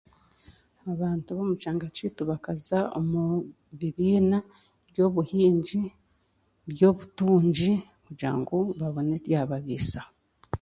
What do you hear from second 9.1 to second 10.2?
ebyababiisaho